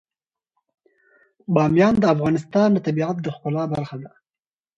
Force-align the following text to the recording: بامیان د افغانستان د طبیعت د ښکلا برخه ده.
بامیان 1.53 1.95
د 1.99 2.03
افغانستان 2.15 2.69
د 2.73 2.77
طبیعت 2.87 3.17
د 3.21 3.27
ښکلا 3.35 3.63
برخه 3.73 3.95
ده. 4.03 4.11